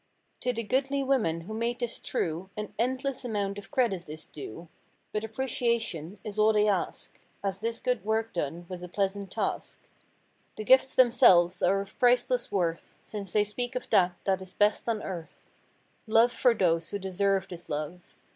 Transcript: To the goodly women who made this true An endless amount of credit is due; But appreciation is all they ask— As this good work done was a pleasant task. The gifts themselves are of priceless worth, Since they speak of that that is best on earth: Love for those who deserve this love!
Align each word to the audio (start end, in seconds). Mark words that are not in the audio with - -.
To 0.39 0.51
the 0.51 0.63
goodly 0.63 1.03
women 1.03 1.41
who 1.41 1.53
made 1.53 1.77
this 1.77 1.99
true 1.99 2.49
An 2.57 2.73
endless 2.79 3.23
amount 3.23 3.59
of 3.59 3.69
credit 3.69 4.09
is 4.09 4.25
due; 4.25 4.67
But 5.11 5.23
appreciation 5.23 6.17
is 6.23 6.39
all 6.39 6.53
they 6.53 6.67
ask— 6.67 7.19
As 7.43 7.59
this 7.59 7.79
good 7.79 8.03
work 8.03 8.33
done 8.33 8.65
was 8.67 8.81
a 8.81 8.89
pleasant 8.89 9.29
task. 9.29 9.77
The 10.57 10.63
gifts 10.63 10.95
themselves 10.95 11.61
are 11.61 11.81
of 11.81 11.99
priceless 11.99 12.51
worth, 12.51 12.97
Since 13.03 13.31
they 13.31 13.43
speak 13.43 13.75
of 13.75 13.91
that 13.91 14.13
that 14.23 14.41
is 14.41 14.53
best 14.53 14.89
on 14.89 15.03
earth: 15.03 15.45
Love 16.07 16.31
for 16.31 16.55
those 16.55 16.89
who 16.89 16.97
deserve 16.97 17.47
this 17.47 17.69
love! 17.69 18.15